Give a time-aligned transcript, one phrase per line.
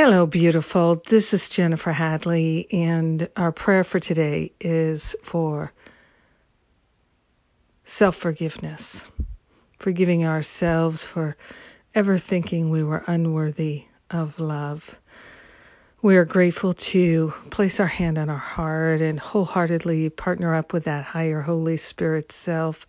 [0.00, 1.02] Hello, beautiful.
[1.08, 5.72] This is Jennifer Hadley, and our prayer for today is for
[7.84, 9.02] self forgiveness,
[9.80, 11.36] forgiving ourselves for
[11.96, 15.00] ever thinking we were unworthy of love.
[16.00, 20.84] We are grateful to place our hand on our heart and wholeheartedly partner up with
[20.84, 22.86] that higher Holy Spirit self.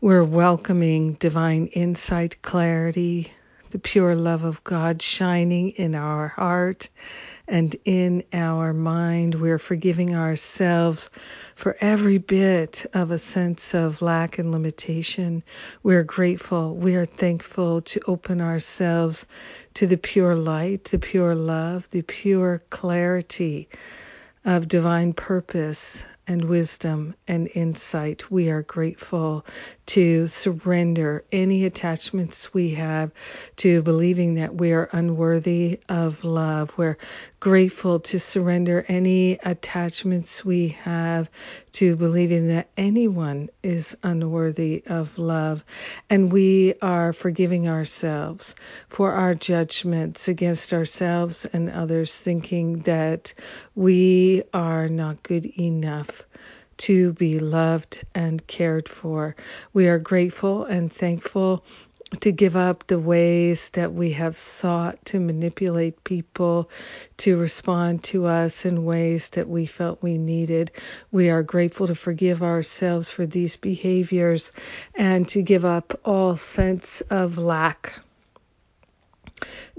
[0.00, 3.30] We're welcoming divine insight, clarity,
[3.70, 6.88] the pure love of God shining in our heart
[7.46, 9.34] and in our mind.
[9.34, 11.10] We're forgiving ourselves
[11.54, 15.42] for every bit of a sense of lack and limitation.
[15.82, 16.76] We're grateful.
[16.76, 19.26] We are thankful to open ourselves
[19.74, 23.68] to the pure light, the pure love, the pure clarity
[24.44, 28.30] of divine purpose and wisdom and insight.
[28.30, 29.46] We are grateful
[29.86, 33.10] to surrender any attachments we have
[33.56, 36.70] to believing that we are unworthy of love.
[36.76, 36.98] We're
[37.40, 41.30] grateful to surrender any attachments we have
[41.72, 45.64] to believing that anyone is unworthy of love.
[46.10, 48.54] And we are forgiving ourselves
[48.90, 53.32] for our judgments against ourselves and others, thinking that
[53.74, 56.24] we are not good enough
[56.78, 59.34] to be loved and cared for.
[59.72, 61.64] We are grateful and thankful
[62.20, 66.70] to give up the ways that we have sought to manipulate people
[67.18, 70.70] to respond to us in ways that we felt we needed.
[71.12, 74.52] We are grateful to forgive ourselves for these behaviors
[74.94, 77.92] and to give up all sense of lack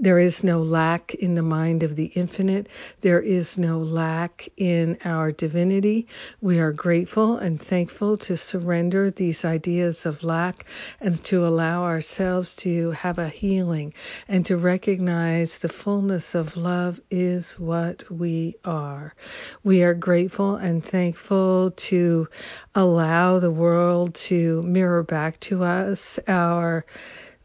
[0.00, 2.68] there is no lack in the mind of the infinite.
[3.02, 6.06] There is no lack in our divinity.
[6.40, 10.64] We are grateful and thankful to surrender these ideas of lack
[11.00, 13.92] and to allow ourselves to have a healing
[14.26, 19.14] and to recognize the fullness of love is what we are.
[19.62, 22.26] We are grateful and thankful to
[22.74, 26.86] allow the world to mirror back to us our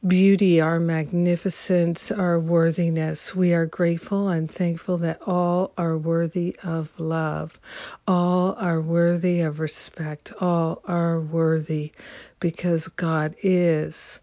[0.07, 3.35] beauty, our magnificence, our worthiness.
[3.35, 7.59] We are grateful and thankful that all are worthy of love,
[8.07, 11.93] all are worthy of respect, all are worthy
[12.39, 14.19] because God is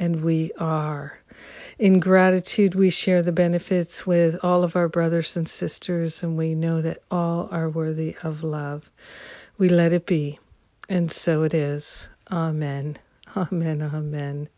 [0.00, 1.18] and we are.
[1.78, 6.54] In gratitude, we share the benefits with all of our brothers and sisters, and we
[6.54, 8.90] know that all are worthy of love.
[9.58, 10.38] We let it be,
[10.88, 12.08] and so it is.
[12.32, 12.98] Amen.
[13.36, 13.82] Amen.
[13.82, 14.48] Amen.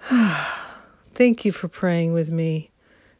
[1.14, 2.70] Thank you for praying with me.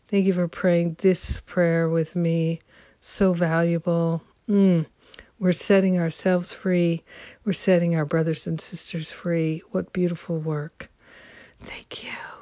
[0.08, 2.60] Thank you for praying this prayer with me.
[3.02, 4.22] So valuable.
[4.48, 4.86] Mm.
[5.38, 7.02] We're setting ourselves free.
[7.44, 9.62] We're setting our brothers and sisters free.
[9.72, 10.90] What beautiful work.
[11.60, 12.35] Thank you.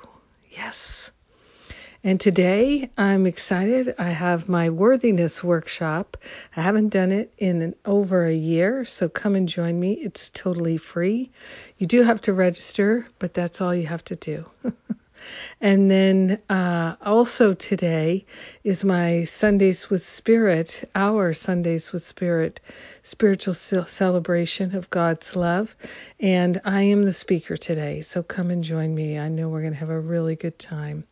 [2.07, 3.95] And today I'm excited.
[3.99, 6.19] I have my worthiness workshop.
[6.55, 9.95] I haven't done it in an, over a year, so come and join me.
[9.95, 11.31] It's totally free.
[11.79, 14.45] You do have to register, but that's all you have to do.
[15.63, 18.27] and then uh, also today
[18.65, 22.61] is my Sundays with Spirit, our Sundays with Spirit
[23.03, 25.75] spiritual celebration of God's love.
[26.21, 29.19] And I am the speaker today, so come and join me.
[29.19, 31.05] I know we're going to have a really good time.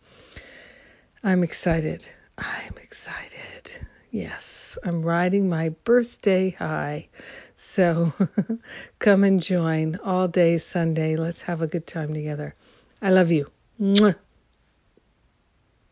[1.24, 2.08] I'm excited.
[2.36, 3.70] I'm excited.
[4.10, 7.08] Yes, I'm riding my birthday high.
[7.56, 8.12] So
[8.98, 11.14] come and join all day Sunday.
[11.14, 12.54] Let's have a good time together.
[13.00, 13.48] I love you.
[13.80, 14.16] Mwah.